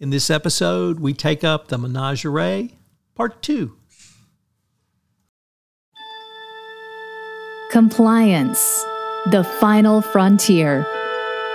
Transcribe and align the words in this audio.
In 0.00 0.08
this 0.08 0.30
episode, 0.30 0.98
we 0.98 1.12
take 1.12 1.44
up 1.44 1.68
the 1.68 1.76
Menagerie, 1.76 2.78
Part 3.14 3.42
2. 3.42 3.76
Compliance, 7.70 8.82
the 9.30 9.44
final 9.60 10.00
frontier. 10.00 10.86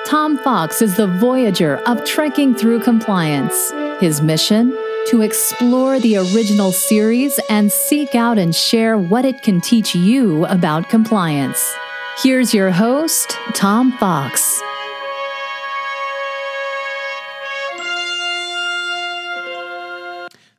Tom 0.06 0.38
Fox 0.38 0.84
is 0.84 0.96
the 0.96 1.08
voyager 1.08 1.78
of 1.88 2.06
trekking 2.06 2.54
through 2.54 2.82
compliance. 2.82 3.72
His 4.00 4.22
mission? 4.22 4.78
To 5.08 5.22
explore 5.22 6.00
the 6.00 6.18
original 6.18 6.72
series 6.72 7.40
and 7.50 7.72
seek 7.72 8.14
out 8.14 8.38
and 8.38 8.56
share 8.56 8.96
what 8.96 9.26
it 9.26 9.42
can 9.42 9.60
teach 9.60 9.96
you 9.96 10.46
about 10.46 10.88
compliance. 10.90 11.74
Here's 12.22 12.54
your 12.54 12.70
host, 12.70 13.36
Tom 13.56 13.92
Fox. 13.94 14.62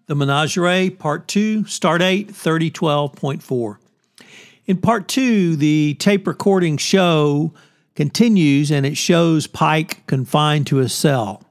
The 0.06 0.14
Menagerie, 0.14 0.90
Part 0.90 1.26
2, 1.26 1.62
Stardate, 1.62 2.28
3012.4. 2.28 3.76
In 4.66 4.76
Part 4.76 5.08
2, 5.08 5.56
the 5.56 5.94
tape 5.98 6.28
recording 6.28 6.76
show 6.76 7.52
continues 7.96 8.70
and 8.70 8.86
it 8.86 8.96
shows 8.96 9.48
Pike 9.48 10.06
confined 10.06 10.68
to 10.68 10.78
a 10.78 10.88
cell. 10.88 11.42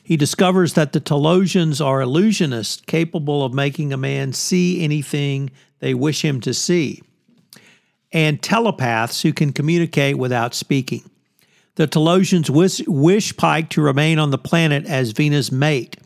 He 0.00 0.16
discovers 0.16 0.74
that 0.74 0.92
the 0.92 1.00
Talosians 1.00 1.84
are 1.84 1.98
illusionists 1.98 2.86
capable 2.86 3.44
of 3.44 3.52
making 3.52 3.92
a 3.92 3.96
man 3.96 4.32
see 4.32 4.84
anything 4.84 5.50
they 5.80 5.92
wish 5.92 6.24
him 6.24 6.40
to 6.42 6.54
see, 6.54 7.02
and 8.12 8.40
telepaths 8.40 9.22
who 9.22 9.32
can 9.32 9.52
communicate 9.52 10.18
without 10.18 10.54
speaking. 10.54 11.10
The 11.74 11.88
Talosians 11.88 12.48
wish, 12.48 12.80
wish 12.86 13.36
Pike 13.36 13.70
to 13.70 13.82
remain 13.82 14.20
on 14.20 14.30
the 14.30 14.38
planet 14.38 14.86
as 14.86 15.10
Vina's 15.10 15.50
mate 15.50 15.96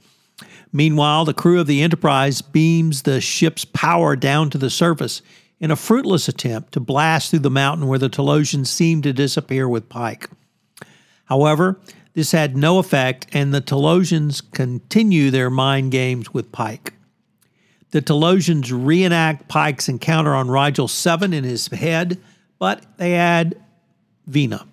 Meanwhile, 0.72 1.26
the 1.26 1.34
crew 1.34 1.60
of 1.60 1.66
the 1.66 1.82
Enterprise 1.82 2.40
beams 2.40 3.02
the 3.02 3.20
ship's 3.20 3.64
power 3.64 4.16
down 4.16 4.48
to 4.50 4.58
the 4.58 4.70
surface 4.70 5.20
in 5.60 5.70
a 5.70 5.76
fruitless 5.76 6.28
attempt 6.28 6.72
to 6.72 6.80
blast 6.80 7.30
through 7.30 7.40
the 7.40 7.50
mountain 7.50 7.86
where 7.86 7.98
the 7.98 8.08
Talosians 8.08 8.68
seem 8.68 9.02
to 9.02 9.12
disappear 9.12 9.68
with 9.68 9.88
Pike. 9.88 10.28
However, 11.26 11.78
this 12.14 12.32
had 12.32 12.56
no 12.56 12.78
effect, 12.78 13.26
and 13.32 13.54
the 13.54 13.60
Talosians 13.60 14.42
continue 14.52 15.30
their 15.30 15.50
mind 15.50 15.92
games 15.92 16.34
with 16.34 16.52
Pike. 16.52 16.94
The 17.90 18.02
Talosians 18.02 18.70
reenact 18.72 19.48
Pike's 19.48 19.88
encounter 19.88 20.34
on 20.34 20.50
Rigel 20.50 20.88
7 20.88 21.32
in 21.32 21.44
his 21.44 21.66
head, 21.68 22.18
but 22.58 22.84
they 22.96 23.14
add 23.14 23.62
Vina. 24.26 24.66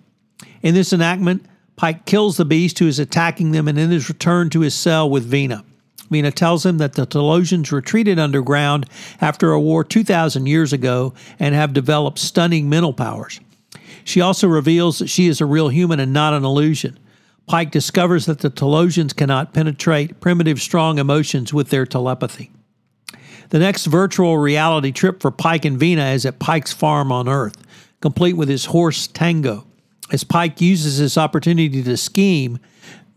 In 0.62 0.74
this 0.74 0.92
enactment, 0.92 1.46
Pike 1.76 2.04
kills 2.04 2.36
the 2.36 2.44
beast 2.44 2.78
who 2.78 2.86
is 2.86 2.98
attacking 2.98 3.52
them 3.52 3.68
and 3.68 3.78
then 3.78 3.92
is 3.92 4.08
returned 4.08 4.52
to 4.52 4.60
his 4.60 4.74
cell 4.74 5.08
with 5.08 5.24
Vina. 5.24 5.64
Vina 6.10 6.30
tells 6.30 6.66
him 6.66 6.78
that 6.78 6.94
the 6.94 7.06
Talosians 7.06 7.72
retreated 7.72 8.18
underground 8.18 8.86
after 9.20 9.52
a 9.52 9.60
war 9.60 9.84
2,000 9.84 10.46
years 10.46 10.72
ago 10.72 11.14
and 11.38 11.54
have 11.54 11.72
developed 11.72 12.18
stunning 12.18 12.68
mental 12.68 12.92
powers. 12.92 13.40
She 14.04 14.20
also 14.20 14.48
reveals 14.48 14.98
that 14.98 15.08
she 15.08 15.28
is 15.28 15.40
a 15.40 15.46
real 15.46 15.68
human 15.68 16.00
and 16.00 16.12
not 16.12 16.34
an 16.34 16.44
illusion. 16.44 16.98
Pike 17.46 17.70
discovers 17.70 18.26
that 18.26 18.40
the 18.40 18.50
Talosians 18.50 19.14
cannot 19.14 19.52
penetrate 19.52 20.20
primitive, 20.20 20.60
strong 20.60 20.98
emotions 20.98 21.52
with 21.52 21.70
their 21.70 21.86
telepathy. 21.86 22.50
The 23.50 23.58
next 23.58 23.86
virtual 23.86 24.38
reality 24.38 24.92
trip 24.92 25.20
for 25.20 25.30
Pike 25.30 25.64
and 25.64 25.78
Vina 25.78 26.10
is 26.10 26.24
at 26.24 26.38
Pike's 26.38 26.72
farm 26.72 27.10
on 27.10 27.28
Earth, 27.28 27.56
complete 28.00 28.36
with 28.36 28.48
his 28.48 28.66
horse 28.66 29.08
Tango. 29.08 29.66
As 30.12 30.24
Pike 30.24 30.60
uses 30.60 30.98
this 30.98 31.18
opportunity 31.18 31.82
to 31.82 31.96
scheme, 31.96 32.58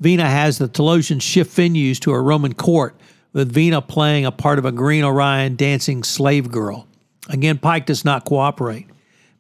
Vina 0.04 0.30
has 0.30 0.58
the 0.58 0.68
Talosian 0.68 1.22
shift 1.22 1.56
venues 1.56 1.98
to 2.00 2.12
a 2.12 2.22
Roman 2.22 2.54
court, 2.54 2.94
with 3.32 3.54
Vina 3.54 3.82
playing 3.82 4.26
a 4.26 4.34
part 4.34 4.60
of 4.60 4.66
a 4.66 4.72
Green 4.74 5.02
Orion 5.02 5.56
dancing 5.56 6.04
slave 6.04 6.52
girl. 6.52 6.90
Again, 7.30 7.58
Pike 7.58 7.86
does 7.86 8.04
not 8.04 8.26
cooperate. 8.26 8.86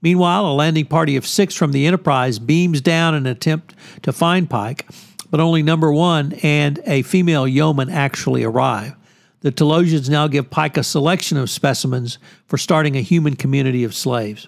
Meanwhile, 0.02 0.47
a 0.47 0.53
landing 0.53 0.85
party 0.85 1.18
of 1.18 1.28
six 1.28 1.53
from 1.53 1.73
the 1.73 1.85
Enterprise 1.85 2.40
beams 2.40 2.79
down 2.79 3.13
in 3.13 3.25
an 3.25 3.31
attempt 3.34 3.75
to 4.03 4.13
find 4.13 4.50
Pike, 4.50 4.88
but 5.29 5.41
only 5.41 5.63
number 5.63 5.91
one 5.91 6.31
and 6.44 6.79
a 6.85 7.02
female 7.02 7.46
yeoman 7.46 7.90
actually 7.90 8.46
arrive. 8.46 8.96
The 9.41 9.52
Talosians 9.52 10.09
now 10.09 10.28
give 10.29 10.50
Pike 10.50 10.78
a 10.78 10.84
selection 10.84 11.38
of 11.38 11.50
specimens 11.50 12.19
for 12.47 12.57
starting 12.57 12.96
a 12.96 13.02
human 13.02 13.35
community 13.35 13.84
of 13.84 13.94
slaves. 13.94 14.47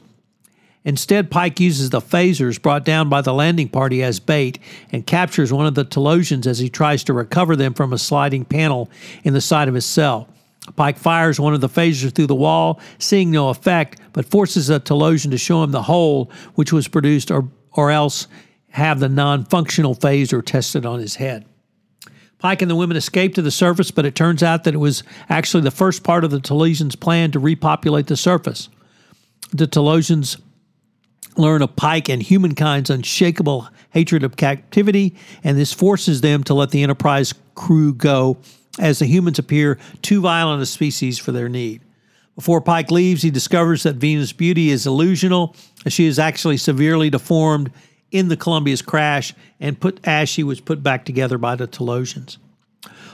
Instead, 0.85 1.31
Pike 1.31 1.59
uses 1.59 1.89
the 1.89 1.99
phasers 1.99 2.61
brought 2.61 2.85
down 2.85 3.09
by 3.09 3.21
the 3.21 3.33
landing 3.33 3.67
party 3.67 4.03
as 4.03 4.19
bait 4.19 4.59
and 4.91 5.05
captures 5.05 5.51
one 5.51 5.65
of 5.65 5.73
the 5.73 5.83
Talosians 5.83 6.45
as 6.45 6.59
he 6.59 6.69
tries 6.69 7.03
to 7.05 7.13
recover 7.13 7.55
them 7.55 7.73
from 7.73 7.91
a 7.91 7.97
sliding 7.97 8.45
panel 8.45 8.89
in 9.23 9.33
the 9.33 9.41
side 9.41 9.67
of 9.67 9.73
his 9.73 9.85
cell. 9.85 10.29
Pike 10.75 10.97
fires 10.97 11.39
one 11.39 11.55
of 11.55 11.61
the 11.61 11.69
phasers 11.69 12.13
through 12.13 12.27
the 12.27 12.35
wall, 12.35 12.79
seeing 12.99 13.31
no 13.31 13.49
effect, 13.49 13.99
but 14.13 14.25
forces 14.25 14.69
a 14.69 14.79
Talosian 14.79 15.31
to 15.31 15.37
show 15.37 15.63
him 15.63 15.71
the 15.71 15.83
hole 15.83 16.31
which 16.53 16.71
was 16.71 16.87
produced, 16.87 17.31
or, 17.31 17.49
or 17.73 17.91
else 17.91 18.27
have 18.69 18.99
the 18.99 19.09
non 19.09 19.45
functional 19.45 19.95
phaser 19.95 20.43
tested 20.45 20.85
on 20.85 20.99
his 20.99 21.15
head. 21.15 21.45
Pike 22.39 22.61
and 22.61 22.69
the 22.69 22.75
women 22.75 22.97
escape 22.97 23.33
to 23.35 23.41
the 23.41 23.51
surface, 23.51 23.89
but 23.89 24.05
it 24.05 24.13
turns 24.13 24.43
out 24.43 24.65
that 24.65 24.73
it 24.73 24.79
was 24.79 25.03
actually 25.29 25.63
the 25.63 25.71
first 25.71 26.03
part 26.03 26.23
of 26.23 26.31
the 26.31 26.39
Talosians' 26.39 26.99
plan 26.99 27.31
to 27.31 27.39
repopulate 27.39 28.07
the 28.07 28.17
surface. 28.17 28.69
The 29.51 29.67
Talosians 29.67 30.39
learn 31.37 31.61
of 31.61 31.75
Pike 31.75 32.09
and 32.09 32.21
humankind's 32.21 32.89
unshakable 32.89 33.67
hatred 33.91 34.23
of 34.23 34.37
captivity, 34.37 35.15
and 35.43 35.57
this 35.57 35.73
forces 35.73 36.21
them 36.21 36.43
to 36.43 36.53
let 36.53 36.71
the 36.71 36.83
Enterprise 36.83 37.33
crew 37.55 37.93
go 37.93 38.37
as 38.79 38.99
the 38.99 39.05
humans 39.05 39.39
appear 39.39 39.77
too 40.01 40.21
violent 40.21 40.61
a 40.61 40.65
species 40.65 41.17
for 41.17 41.31
their 41.31 41.49
need. 41.49 41.81
Before 42.35 42.59
Pike 42.59 42.91
leaves, 42.91 43.21
he 43.21 43.31
discovers 43.31 43.83
that 43.83 43.95
Vina's 43.95 44.33
beauty 44.33 44.69
is 44.69 44.85
illusional, 44.85 45.55
as 45.85 45.93
she 45.93 46.05
is 46.05 46.19
actually 46.19 46.57
severely 46.57 47.09
deformed 47.09 47.71
in 48.11 48.27
the 48.27 48.37
Columbia's 48.37 48.81
crash 48.81 49.33
and 49.59 49.79
put 49.79 49.99
as 50.05 50.27
she 50.27 50.43
was 50.43 50.59
put 50.59 50.83
back 50.83 51.05
together 51.05 51.37
by 51.37 51.55
the 51.55 51.67
Talosians. 51.67 52.37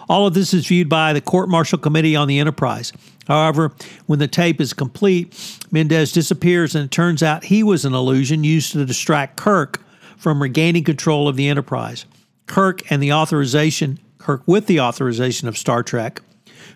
All 0.09 0.27
of 0.27 0.33
this 0.33 0.53
is 0.53 0.65
viewed 0.65 0.89
by 0.89 1.13
the 1.13 1.21
Court 1.21 1.47
Martial 1.47 1.77
Committee 1.77 2.15
on 2.15 2.27
the 2.27 2.39
Enterprise. 2.39 2.91
However, 3.31 3.71
when 4.07 4.19
the 4.19 4.27
tape 4.27 4.59
is 4.59 4.73
complete, 4.73 5.33
Mendez 5.71 6.11
disappears 6.11 6.75
and 6.75 6.83
it 6.83 6.91
turns 6.91 7.23
out 7.23 7.45
he 7.45 7.63
was 7.63 7.85
an 7.85 7.93
illusion 7.93 8.43
used 8.43 8.73
to 8.73 8.85
distract 8.85 9.37
Kirk 9.37 9.81
from 10.17 10.41
regaining 10.41 10.83
control 10.83 11.29
of 11.29 11.37
the 11.37 11.47
Enterprise. 11.47 12.05
Kirk 12.45 12.91
and 12.91 13.01
the 13.01 13.13
authorization, 13.13 13.99
Kirk 14.17 14.43
with 14.47 14.67
the 14.67 14.81
authorization 14.81 15.47
of 15.47 15.57
Star 15.57 15.81
Trek, 15.81 16.21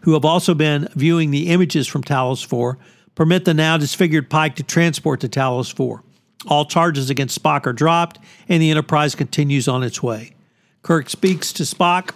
who 0.03 0.13
have 0.13 0.23
also 0.23 0.53
been 0.53 0.87
viewing 0.95 1.31
the 1.31 1.49
images 1.49 1.87
from 1.87 2.05
Talos 2.05 2.45
4, 2.45 2.77
permit 3.15 3.43
the 3.43 3.53
now 3.53 3.75
disfigured 3.75 4.29
Pike 4.29 4.55
to 4.55 4.63
transport 4.63 5.19
to 5.19 5.27
Talos 5.27 5.73
4. 5.73 6.03
All 6.47 6.63
charges 6.63 7.09
against 7.09 7.43
Spock 7.43 7.67
are 7.67 7.73
dropped, 7.73 8.17
and 8.47 8.61
the 8.61 8.71
Enterprise 8.71 9.13
continues 9.13 9.67
on 9.67 9.83
its 9.83 10.01
way. 10.01 10.31
Kirk 10.83 11.09
speaks 11.09 11.51
to 11.51 11.63
Spock 11.63 12.11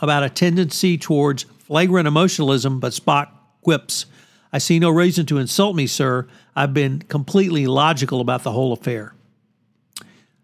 about 0.00 0.22
a 0.22 0.30
tendency 0.30 0.96
towards 0.96 1.42
flagrant 1.42 2.08
emotionalism, 2.08 2.80
but 2.80 2.94
Spock 2.94 3.28
quips, 3.62 4.06
I 4.52 4.58
see 4.58 4.78
no 4.78 4.90
reason 4.90 5.24
to 5.26 5.38
insult 5.38 5.74
me, 5.74 5.86
sir. 5.86 6.28
I've 6.54 6.74
been 6.74 7.00
completely 7.00 7.66
logical 7.66 8.20
about 8.20 8.42
the 8.42 8.52
whole 8.52 8.72
affair. 8.72 9.14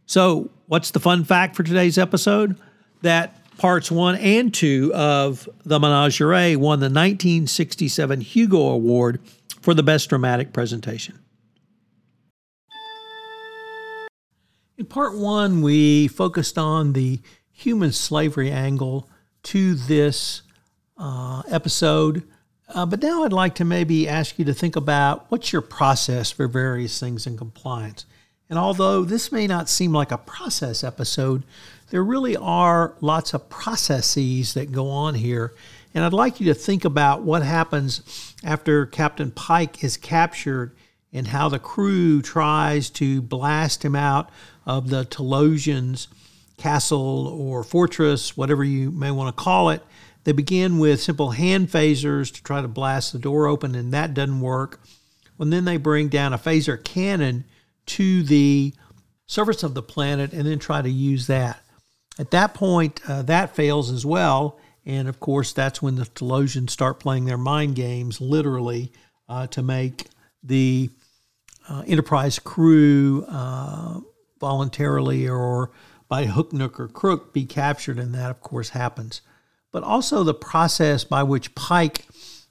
So, 0.06 0.50
what's 0.66 0.90
the 0.90 1.00
fun 1.00 1.24
fact 1.24 1.54
for 1.54 1.62
today's 1.62 1.98
episode? 1.98 2.56
That 3.02 3.34
parts 3.58 3.90
one 3.90 4.14
and 4.16 4.54
two 4.54 4.92
of 4.94 5.48
The 5.64 5.78
Menagerie 5.78 6.56
won 6.56 6.80
the 6.80 6.84
1967 6.84 8.22
Hugo 8.22 8.60
Award 8.68 9.20
for 9.60 9.74
the 9.74 9.82
Best 9.82 10.08
Dramatic 10.08 10.52
Presentation. 10.52 11.18
In 14.78 14.86
part 14.86 15.18
one, 15.18 15.60
we 15.60 16.08
focused 16.08 16.56
on 16.56 16.92
the 16.92 17.20
human 17.50 17.92
slavery 17.92 18.50
angle 18.50 19.10
to 19.42 19.74
this 19.74 20.42
uh, 20.96 21.42
episode. 21.50 22.22
Uh, 22.68 22.84
but 22.84 23.02
now 23.02 23.24
I'd 23.24 23.32
like 23.32 23.54
to 23.56 23.64
maybe 23.64 24.08
ask 24.08 24.38
you 24.38 24.44
to 24.44 24.54
think 24.54 24.76
about 24.76 25.26
what's 25.30 25.52
your 25.52 25.62
process 25.62 26.30
for 26.30 26.46
various 26.46 27.00
things 27.00 27.26
in 27.26 27.36
compliance. 27.36 28.04
And 28.50 28.58
although 28.58 29.04
this 29.04 29.32
may 29.32 29.46
not 29.46 29.68
seem 29.68 29.92
like 29.92 30.12
a 30.12 30.18
process 30.18 30.84
episode, 30.84 31.44
there 31.90 32.04
really 32.04 32.36
are 32.36 32.94
lots 33.00 33.32
of 33.34 33.48
processes 33.48 34.54
that 34.54 34.72
go 34.72 34.88
on 34.90 35.14
here. 35.14 35.54
And 35.94 36.04
I'd 36.04 36.12
like 36.12 36.40
you 36.40 36.46
to 36.46 36.54
think 36.54 36.84
about 36.84 37.22
what 37.22 37.42
happens 37.42 38.34
after 38.44 38.86
Captain 38.86 39.30
Pike 39.30 39.82
is 39.82 39.96
captured 39.96 40.76
and 41.12 41.28
how 41.28 41.48
the 41.48 41.58
crew 41.58 42.20
tries 42.20 42.90
to 42.90 43.22
blast 43.22 43.84
him 43.84 43.96
out 43.96 44.30
of 44.66 44.90
the 44.90 45.04
Talosians 45.06 46.08
castle 46.58 47.28
or 47.28 47.64
fortress, 47.64 48.36
whatever 48.36 48.64
you 48.64 48.90
may 48.90 49.10
want 49.10 49.34
to 49.34 49.42
call 49.42 49.70
it. 49.70 49.82
They 50.24 50.32
begin 50.32 50.78
with 50.78 51.00
simple 51.00 51.30
hand 51.30 51.68
phasers 51.68 52.32
to 52.34 52.42
try 52.42 52.60
to 52.60 52.68
blast 52.68 53.12
the 53.12 53.18
door 53.18 53.46
open, 53.46 53.74
and 53.74 53.92
that 53.92 54.14
doesn't 54.14 54.40
work. 54.40 54.80
And 55.38 55.52
then 55.52 55.64
they 55.64 55.76
bring 55.76 56.08
down 56.08 56.32
a 56.32 56.38
phaser 56.38 56.82
cannon 56.82 57.44
to 57.86 58.22
the 58.22 58.74
surface 59.26 59.62
of 59.62 59.74
the 59.74 59.82
planet 59.82 60.32
and 60.32 60.46
then 60.46 60.58
try 60.58 60.82
to 60.82 60.90
use 60.90 61.26
that. 61.28 61.62
At 62.18 62.32
that 62.32 62.52
point, 62.54 63.00
uh, 63.08 63.22
that 63.22 63.54
fails 63.54 63.90
as 63.90 64.04
well, 64.04 64.58
And 64.88 65.06
of 65.06 65.20
course, 65.20 65.52
that's 65.52 65.82
when 65.82 65.96
the 65.96 66.04
Talosians 66.04 66.70
start 66.70 66.98
playing 66.98 67.26
their 67.26 67.36
mind 67.36 67.74
games, 67.74 68.22
literally, 68.22 68.90
uh, 69.28 69.46
to 69.48 69.62
make 69.62 70.06
the 70.42 70.88
uh, 71.68 71.82
Enterprise 71.86 72.38
crew 72.38 73.26
uh, 73.28 74.00
voluntarily 74.40 75.28
or 75.28 75.72
by 76.08 76.24
hook, 76.24 76.54
nook, 76.54 76.80
or 76.80 76.88
crook 76.88 77.34
be 77.34 77.44
captured. 77.44 77.98
And 77.98 78.14
that, 78.14 78.30
of 78.30 78.40
course, 78.40 78.70
happens. 78.70 79.20
But 79.72 79.82
also 79.82 80.24
the 80.24 80.34
process 80.34 81.04
by 81.04 81.22
which 81.22 81.54
Pike 81.54 82.06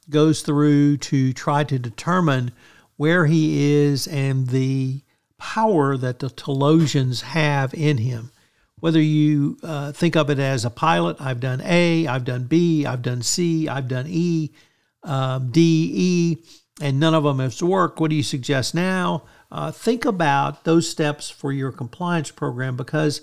goes 0.10 0.42
through 0.42 0.98
to 0.98 1.34
try 1.34 1.64
to 1.64 1.80
determine 1.80 2.52
where 2.96 3.26
he 3.26 3.72
is 3.72 4.08
and 4.08 4.48
the 4.48 5.02
power 5.38 5.98
that 5.98 6.20
the 6.20 6.30
Talosians 6.30 7.22
have 7.22 7.74
in 7.74 7.98
him. 7.98 8.32
Whether 8.80 9.02
you 9.02 9.58
uh, 9.64 9.92
think 9.92 10.16
of 10.16 10.30
it 10.30 10.40
as 10.40 10.64
a 10.64 10.70
pilot, 10.70 11.18
I've 11.20 11.40
done 11.40 11.62
A, 11.64 12.06
I've 12.08 12.26
done 12.26 12.44
B, 12.44 12.86
I've 12.86 13.02
done 13.02 13.24
C, 13.24 13.68
I've 13.68 13.88
done 13.88 14.06
E, 14.08 14.52
um, 15.04 15.50
D, 15.52 15.92
E, 15.94 16.38
and 16.80 17.00
none 17.00 17.16
of 17.16 17.24
them 17.24 17.40
has 17.40 17.62
worked. 17.62 18.00
What 18.00 18.12
do 18.12 18.16
you 18.16 18.24
suggest 18.24 18.76
now? 18.76 19.24
Uh, 19.52 19.72
think 19.72 20.06
about 20.06 20.64
those 20.64 20.88
steps 20.90 21.30
for 21.30 21.52
your 21.52 21.72
compliance 21.72 22.30
program 22.30 22.76
because 22.76 23.22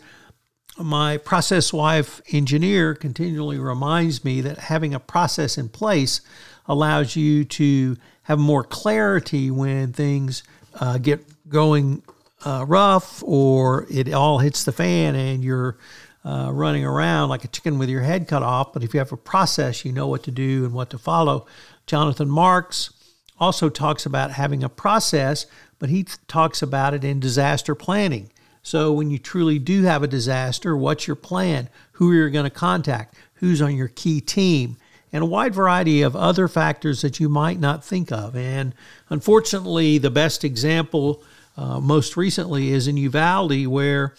my 0.78 1.16
process 1.18 1.72
wife 1.72 2.20
engineer 2.32 2.94
continually 2.94 3.58
reminds 3.58 4.24
me 4.24 4.40
that 4.40 4.58
having 4.58 4.94
a 4.94 5.00
process 5.00 5.56
in 5.56 5.68
place 5.68 6.20
allows 6.66 7.14
you 7.14 7.44
to 7.44 7.96
have 8.22 8.38
more 8.38 8.64
clarity 8.64 9.50
when 9.50 9.92
things 9.92 10.42
uh, 10.80 10.98
get 10.98 11.24
going 11.48 12.02
uh, 12.44 12.64
rough 12.66 13.22
or 13.24 13.86
it 13.90 14.12
all 14.12 14.38
hits 14.38 14.64
the 14.64 14.72
fan 14.72 15.14
and 15.14 15.44
you're 15.44 15.78
uh, 16.24 16.50
running 16.52 16.84
around 16.84 17.28
like 17.28 17.44
a 17.44 17.48
chicken 17.48 17.78
with 17.78 17.88
your 17.88 18.00
head 18.00 18.26
cut 18.26 18.42
off. 18.42 18.72
But 18.72 18.82
if 18.82 18.94
you 18.94 18.98
have 18.98 19.12
a 19.12 19.16
process, 19.16 19.84
you 19.84 19.92
know 19.92 20.06
what 20.06 20.22
to 20.24 20.30
do 20.30 20.64
and 20.64 20.72
what 20.72 20.90
to 20.90 20.98
follow. 20.98 21.46
Jonathan 21.86 22.30
Marks 22.30 22.92
also 23.38 23.68
talks 23.68 24.06
about 24.06 24.30
having 24.32 24.64
a 24.64 24.68
process, 24.68 25.46
but 25.78 25.90
he 25.90 26.04
talks 26.26 26.62
about 26.62 26.94
it 26.94 27.04
in 27.04 27.20
disaster 27.20 27.74
planning. 27.74 28.30
So 28.64 28.92
when 28.92 29.10
you 29.10 29.18
truly 29.18 29.60
do 29.60 29.82
have 29.82 30.02
a 30.02 30.08
disaster, 30.08 30.76
what's 30.76 31.06
your 31.06 31.16
plan? 31.16 31.68
Who 31.92 32.10
are 32.10 32.14
you 32.14 32.30
going 32.30 32.44
to 32.44 32.50
contact? 32.50 33.14
Who's 33.34 33.62
on 33.62 33.76
your 33.76 33.88
key 33.88 34.20
team? 34.20 34.76
and 35.12 35.22
a 35.22 35.26
wide 35.26 35.54
variety 35.54 36.02
of 36.02 36.16
other 36.16 36.48
factors 36.48 37.02
that 37.02 37.20
you 37.20 37.28
might 37.28 37.60
not 37.60 37.84
think 37.84 38.10
of. 38.10 38.34
And 38.34 38.74
unfortunately, 39.10 39.96
the 39.98 40.10
best 40.10 40.42
example 40.42 41.22
uh, 41.56 41.78
most 41.78 42.16
recently 42.16 42.70
is 42.70 42.88
in 42.88 42.96
Uvalde, 42.96 43.68
where 43.68 44.14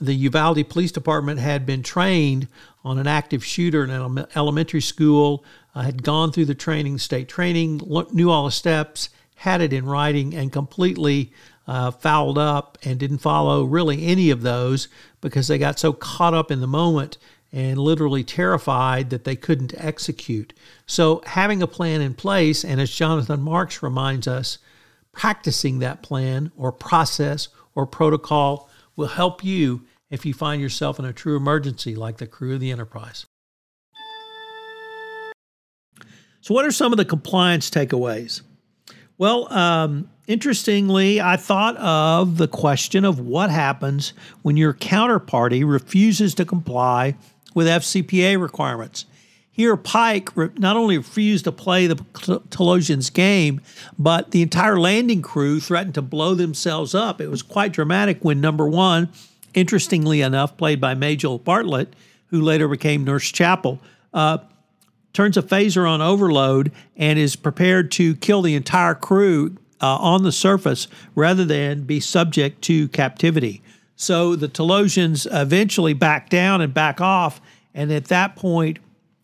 the 0.00 0.12
Uvalde 0.12 0.68
Police 0.68 0.90
Department 0.90 1.38
had 1.38 1.64
been 1.64 1.84
trained 1.84 2.48
on 2.82 2.98
an 2.98 3.06
active 3.06 3.44
shooter 3.44 3.84
in 3.84 3.90
an 3.90 4.26
elementary 4.34 4.80
school, 4.80 5.44
uh, 5.76 5.82
had 5.82 6.02
gone 6.02 6.32
through 6.32 6.46
the 6.46 6.54
training, 6.56 6.98
state 6.98 7.28
training, 7.28 7.80
knew 8.10 8.28
all 8.28 8.46
the 8.46 8.50
steps, 8.50 9.10
had 9.36 9.60
it 9.60 9.72
in 9.72 9.86
writing, 9.86 10.34
and 10.34 10.52
completely 10.52 11.32
uh, 11.66 11.90
fouled 11.90 12.38
up 12.38 12.78
and 12.82 12.98
didn't 12.98 13.18
follow 13.18 13.64
really 13.64 14.06
any 14.06 14.30
of 14.30 14.42
those 14.42 14.88
because 15.20 15.48
they 15.48 15.58
got 15.58 15.78
so 15.78 15.92
caught 15.92 16.34
up 16.34 16.50
in 16.50 16.60
the 16.60 16.66
moment 16.66 17.18
and 17.52 17.78
literally 17.78 18.22
terrified 18.22 19.10
that 19.10 19.24
they 19.24 19.36
couldn't 19.36 19.74
execute. 19.76 20.52
So, 20.86 21.22
having 21.26 21.62
a 21.62 21.66
plan 21.66 22.00
in 22.00 22.14
place, 22.14 22.64
and 22.64 22.80
as 22.80 22.90
Jonathan 22.90 23.42
Marks 23.42 23.82
reminds 23.82 24.28
us, 24.28 24.58
practicing 25.12 25.80
that 25.80 26.02
plan 26.02 26.52
or 26.56 26.70
process 26.70 27.48
or 27.74 27.86
protocol 27.86 28.68
will 28.96 29.08
help 29.08 29.44
you 29.44 29.82
if 30.10 30.24
you 30.24 30.34
find 30.34 30.60
yourself 30.60 30.98
in 30.98 31.04
a 31.04 31.12
true 31.12 31.36
emergency 31.36 31.94
like 31.94 32.18
the 32.18 32.26
crew 32.26 32.54
of 32.54 32.60
the 32.60 32.70
Enterprise. 32.70 33.26
So, 36.40 36.54
what 36.54 36.64
are 36.64 36.72
some 36.72 36.92
of 36.92 36.96
the 36.96 37.04
compliance 37.04 37.68
takeaways? 37.68 38.42
Well, 39.18 39.52
um, 39.52 40.10
interestingly, 40.30 41.20
I 41.20 41.36
thought 41.36 41.76
of 41.78 42.36
the 42.36 42.46
question 42.46 43.04
of 43.04 43.18
what 43.18 43.50
happens 43.50 44.12
when 44.42 44.56
your 44.56 44.72
counterparty 44.72 45.68
refuses 45.68 46.34
to 46.36 46.44
comply 46.44 47.16
with 47.52 47.66
FCPA 47.66 48.40
requirements. 48.40 49.06
Here, 49.50 49.76
Pike 49.76 50.36
not 50.56 50.76
only 50.76 50.96
refused 50.96 51.44
to 51.44 51.52
play 51.52 51.88
the 51.88 51.96
Talosians 51.96 53.12
game, 53.12 53.60
but 53.98 54.30
the 54.30 54.40
entire 54.40 54.78
landing 54.78 55.20
crew 55.20 55.58
threatened 55.58 55.96
to 55.96 56.02
blow 56.02 56.34
themselves 56.34 56.94
up. 56.94 57.20
It 57.20 57.28
was 57.28 57.42
quite 57.42 57.72
dramatic 57.72 58.24
when 58.24 58.40
number 58.40 58.68
one, 58.68 59.08
interestingly 59.52 60.22
enough, 60.22 60.56
played 60.56 60.80
by 60.80 60.94
Majel 60.94 61.38
Bartlett, 61.38 61.94
who 62.28 62.40
later 62.40 62.68
became 62.68 63.02
Nurse 63.02 63.32
Chapel, 63.32 63.80
uh, 64.14 64.38
turns 65.12 65.36
a 65.36 65.42
phaser 65.42 65.90
on 65.90 66.00
overload 66.00 66.70
and 66.96 67.18
is 67.18 67.34
prepared 67.34 67.90
to 67.90 68.14
kill 68.14 68.42
the 68.42 68.54
entire 68.54 68.94
crew 68.94 69.56
uh, 69.80 69.96
on 69.96 70.22
the 70.22 70.32
surface 70.32 70.88
rather 71.14 71.44
than 71.44 71.82
be 71.82 72.00
subject 72.00 72.62
to 72.62 72.88
captivity. 72.88 73.62
So 73.96 74.34
the 74.34 74.48
Talosians 74.48 75.26
eventually 75.30 75.92
back 75.92 76.30
down 76.30 76.60
and 76.60 76.72
back 76.72 77.00
off. 77.00 77.40
And 77.74 77.92
at 77.92 78.06
that 78.06 78.36
point, 78.36 78.78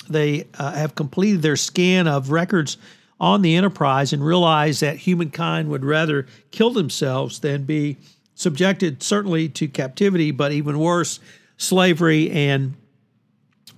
they 0.08 0.46
uh, 0.58 0.72
have 0.72 0.94
completed 0.94 1.42
their 1.42 1.56
scan 1.56 2.06
of 2.06 2.30
records 2.30 2.76
on 3.18 3.42
the 3.42 3.56
Enterprise 3.56 4.12
and 4.12 4.24
realize 4.24 4.80
that 4.80 4.96
humankind 4.96 5.68
would 5.68 5.84
rather 5.84 6.26
kill 6.50 6.70
themselves 6.70 7.40
than 7.40 7.64
be 7.64 7.96
subjected, 8.34 9.02
certainly 9.02 9.48
to 9.48 9.66
captivity, 9.66 10.30
but 10.30 10.52
even 10.52 10.78
worse, 10.78 11.20
slavery 11.56 12.30
and 12.30 12.74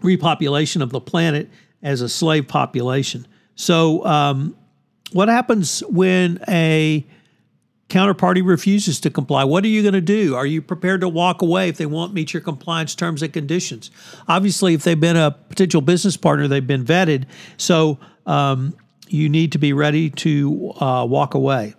repopulation 0.02 0.82
of 0.82 0.90
the 0.90 1.00
planet 1.00 1.48
as 1.82 2.00
a 2.00 2.08
slave 2.08 2.48
population. 2.48 3.26
So, 3.54 4.04
um, 4.04 4.56
what 5.12 5.28
happens 5.28 5.80
when 5.88 6.42
a 6.48 7.06
counterparty 7.88 8.46
refuses 8.46 9.00
to 9.00 9.10
comply, 9.10 9.44
what 9.44 9.64
are 9.64 9.68
you 9.68 9.82
going 9.82 9.94
to 9.94 10.00
do? 10.00 10.34
Are 10.34 10.46
you 10.46 10.60
prepared 10.60 11.00
to 11.00 11.08
walk 11.08 11.40
away 11.40 11.68
if 11.68 11.78
they 11.78 11.86
won't 11.86 12.12
meet 12.12 12.34
your 12.34 12.42
compliance 12.42 12.94
terms 12.94 13.22
and 13.22 13.32
conditions? 13.32 13.90
Obviously, 14.28 14.74
if 14.74 14.84
they've 14.84 14.98
been 14.98 15.16
a 15.16 15.30
potential 15.30 15.80
business 15.80 16.16
partner, 16.16 16.48
they've 16.48 16.66
been 16.66 16.84
vetted. 16.84 17.24
So 17.56 17.98
um, 18.26 18.76
you 19.08 19.28
need 19.28 19.52
to 19.52 19.58
be 19.58 19.72
ready 19.72 20.10
to 20.10 20.72
uh, 20.80 21.06
walk 21.08 21.34
away. 21.34 21.74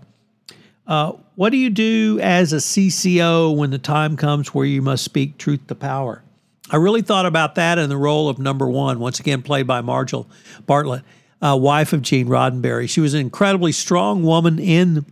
Uh, 0.87 1.13
what 1.35 1.51
do 1.51 1.57
you 1.57 1.69
do 1.69 2.19
as 2.21 2.51
a 2.51 2.57
CCO 2.57 3.55
when 3.55 3.69
the 3.69 3.77
time 3.77 4.17
comes 4.17 4.53
where 4.53 4.65
you 4.65 4.81
must 4.81 5.03
speak 5.03 5.37
truth 5.37 5.67
to 5.67 5.75
power? 5.75 6.23
I 6.71 6.77
really 6.77 7.03
thought 7.03 7.25
about 7.25 7.55
that 7.55 7.77
in 7.77 7.89
the 7.89 7.97
role 7.97 8.29
of 8.29 8.39
number 8.39 8.67
one, 8.67 8.99
once 8.99 9.19
again 9.19 9.41
played 9.41 9.67
by 9.67 9.81
Majel 9.81 10.27
Bartlett, 10.65 11.03
uh, 11.41 11.57
wife 11.59 11.93
of 11.93 12.01
Gene 12.01 12.27
Roddenberry. 12.27 12.89
She 12.89 13.01
was 13.01 13.13
an 13.13 13.21
incredibly 13.21 13.71
strong 13.71 14.23
woman 14.23 14.59
in 14.59 15.05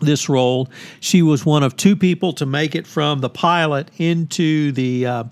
this 0.00 0.28
role. 0.28 0.68
She 1.00 1.22
was 1.22 1.46
one 1.46 1.62
of 1.62 1.76
two 1.76 1.96
people 1.96 2.32
to 2.34 2.46
make 2.46 2.74
it 2.74 2.86
from 2.86 3.20
the 3.20 3.30
pilot 3.30 3.90
into 3.98 4.72
the 4.72 5.06
uh, 5.06 5.24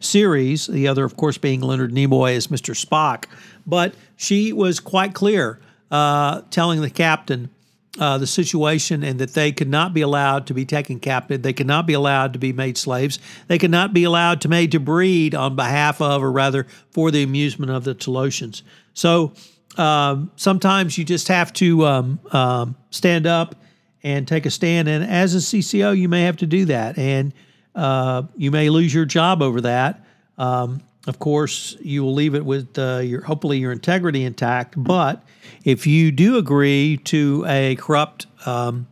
series, 0.00 0.66
the 0.66 0.88
other, 0.88 1.04
of 1.04 1.16
course, 1.16 1.38
being 1.38 1.60
Leonard 1.60 1.92
Nimoy 1.92 2.36
as 2.36 2.48
Mr. 2.48 2.74
Spock. 2.74 3.24
But 3.66 3.94
she 4.16 4.52
was 4.52 4.80
quite 4.80 5.14
clear, 5.14 5.60
uh, 5.90 6.42
telling 6.50 6.80
the 6.80 6.90
captain 6.90 7.50
uh, 7.98 8.16
the 8.18 8.26
situation 8.26 9.02
and 9.02 9.18
that 9.18 9.34
they 9.34 9.52
could 9.52 9.68
not 9.68 9.92
be 9.92 10.00
allowed 10.00 10.46
to 10.46 10.54
be 10.54 10.64
taken 10.64 10.98
captive. 10.98 11.42
They 11.42 11.52
could 11.52 11.66
not 11.66 11.86
be 11.86 11.92
allowed 11.92 12.32
to 12.32 12.38
be 12.38 12.52
made 12.52 12.78
slaves. 12.78 13.18
They 13.48 13.58
could 13.58 13.70
not 13.70 13.92
be 13.92 14.04
allowed 14.04 14.40
to 14.42 14.48
made 14.48 14.72
to 14.72 14.80
breed 14.80 15.34
on 15.34 15.56
behalf 15.56 16.00
of, 16.00 16.22
or 16.22 16.32
rather, 16.32 16.66
for 16.90 17.10
the 17.10 17.22
amusement 17.22 17.70
of 17.70 17.84
the 17.84 17.94
Talosians. 17.94 18.62
So 18.94 19.32
um, 19.78 20.30
sometimes 20.36 20.98
you 20.98 21.04
just 21.04 21.28
have 21.28 21.52
to 21.54 21.86
um, 21.86 22.20
um, 22.32 22.76
stand 22.90 23.26
up 23.26 23.54
and 24.02 24.26
take 24.26 24.46
a 24.46 24.50
stand. 24.50 24.88
And 24.88 25.04
as 25.04 25.34
a 25.34 25.38
CCO, 25.38 25.96
you 25.96 26.08
may 26.08 26.22
have 26.22 26.36
to 26.38 26.46
do 26.46 26.64
that, 26.66 26.98
and 26.98 27.32
uh, 27.74 28.24
you 28.36 28.50
may 28.50 28.68
lose 28.68 28.92
your 28.92 29.04
job 29.04 29.42
over 29.42 29.60
that. 29.62 30.04
Um, 30.38 30.82
of 31.06 31.18
course, 31.18 31.76
you 31.80 32.04
will 32.04 32.14
leave 32.14 32.34
it 32.34 32.44
with 32.44 32.78
uh, 32.78 32.98
your 32.98 33.22
hopefully 33.22 33.58
your 33.58 33.72
integrity 33.72 34.24
intact. 34.24 34.74
But 34.76 35.22
if 35.64 35.86
you 35.86 36.12
do 36.12 36.36
agree 36.36 36.98
to 37.04 37.44
a 37.48 37.74
corrupt 37.76 38.26
um, 38.46 38.86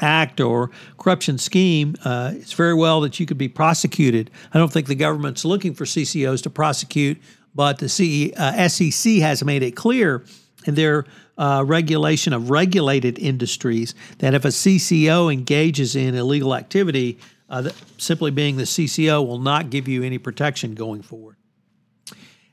act 0.00 0.40
or 0.40 0.70
corruption 0.96 1.36
scheme, 1.36 1.94
uh, 2.04 2.32
it's 2.34 2.54
very 2.54 2.74
well 2.74 3.02
that 3.02 3.20
you 3.20 3.26
could 3.26 3.38
be 3.38 3.48
prosecuted. 3.48 4.30
I 4.54 4.58
don't 4.58 4.72
think 4.72 4.86
the 4.86 4.94
government's 4.94 5.44
looking 5.44 5.74
for 5.74 5.84
CCOs 5.84 6.42
to 6.44 6.50
prosecute, 6.50 7.20
but 7.58 7.78
the 7.78 7.88
CE, 7.88 8.32
uh, 8.36 8.68
SEC 8.68 9.14
has 9.14 9.42
made 9.42 9.64
it 9.64 9.72
clear 9.72 10.24
in 10.64 10.76
their 10.76 11.04
uh, 11.36 11.64
regulation 11.66 12.32
of 12.32 12.50
regulated 12.50 13.18
industries 13.18 13.96
that 14.18 14.32
if 14.32 14.44
a 14.44 14.48
CCO 14.48 15.32
engages 15.32 15.96
in 15.96 16.14
illegal 16.14 16.54
activity, 16.54 17.18
uh, 17.50 17.68
simply 17.96 18.30
being 18.30 18.58
the 18.58 18.62
CCO 18.62 19.26
will 19.26 19.40
not 19.40 19.70
give 19.70 19.88
you 19.88 20.04
any 20.04 20.18
protection 20.18 20.76
going 20.76 21.02
forward. 21.02 21.34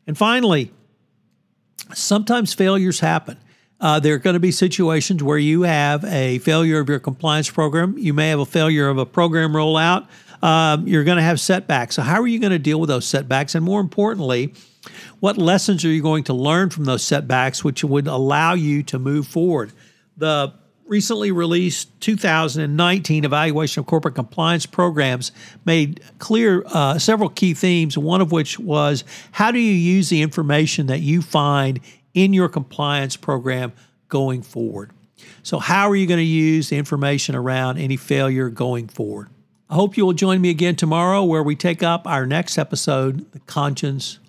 And 0.08 0.18
finally, 0.18 0.72
sometimes 1.94 2.56
failures 2.56 3.00
happen. 3.00 3.38
Uh, 3.80 4.00
there 4.00 4.16
are 4.16 4.18
going 4.18 4.34
to 4.34 4.40
be 4.40 4.52
situations 4.52 5.22
where 5.22 5.38
you 5.38 5.62
have 5.62 6.04
a 6.06 6.40
failure 6.40 6.80
of 6.80 6.90
your 6.90 6.98
compliance 6.98 7.52
program. 7.52 7.96
You 7.96 8.16
may 8.16 8.30
have 8.30 8.40
a 8.40 8.46
failure 8.46 8.90
of 8.90 8.98
a 8.98 9.06
program 9.06 9.52
rollout. 9.52 10.08
Um, 10.42 10.88
you're 10.88 11.04
going 11.04 11.18
to 11.18 11.24
have 11.24 11.40
setbacks. 11.40 11.96
So, 11.96 12.02
how 12.02 12.20
are 12.22 12.28
you 12.28 12.40
going 12.40 12.54
to 12.54 12.60
deal 12.60 12.80
with 12.80 12.90
those 12.90 13.06
setbacks? 13.06 13.54
And 13.54 13.64
more 13.64 13.82
importantly, 13.82 14.56
What 15.20 15.38
lessons 15.38 15.84
are 15.86 15.90
you 15.90 16.02
going 16.02 16.24
to 16.26 16.34
learn 16.34 16.70
from 16.70 16.86
those 16.86 17.04
setbacks, 17.04 17.64
which 17.64 17.84
would 17.84 18.08
allow 18.08 18.54
you 18.54 18.84
to 18.84 19.00
move 19.00 19.28
forward? 19.28 19.72
The 20.18 20.54
recently 20.86 21.32
released 21.32 21.90
2019 22.02 23.26
evaluation 23.26 23.80
of 23.80 23.88
corporate 23.88 24.16
compliance 24.16 24.66
programs 24.66 25.32
made 25.66 26.02
clear 26.20 26.64
uh, 26.68 27.00
several 27.00 27.30
key 27.30 27.54
themes, 27.54 27.98
one 27.98 28.22
of 28.22 28.32
which 28.32 28.60
was 28.60 29.04
how 29.32 29.52
do 29.52 29.60
you 29.60 29.74
use 29.74 30.10
the 30.10 30.22
information 30.22 30.88
that 30.88 31.00
you 31.00 31.22
find 31.22 31.80
in 32.14 32.34
your 32.34 32.50
compliance 32.50 33.16
program 33.16 33.74
going 34.10 34.42
forward? 34.42 34.92
So, 35.44 35.60
how 35.60 35.90
are 35.90 35.96
you 35.96 36.08
going 36.08 36.20
to 36.20 36.24
use 36.24 36.70
the 36.70 36.78
information 36.78 37.36
around 37.36 37.78
any 37.78 37.98
failure 37.98 38.50
going 38.50 38.88
forward? 38.88 39.30
I 39.70 39.76
hope 39.76 39.98
you 39.98 40.06
will 40.06 40.14
join 40.14 40.42
me 40.42 40.52
again 40.52 40.76
tomorrow 40.76 41.24
where 41.24 41.42
we 41.42 41.56
take 41.56 41.82
up 41.82 42.06
our 42.06 42.28
next 42.28 42.58
episode, 42.58 43.32
The 43.32 43.40
Conscience 43.40 44.20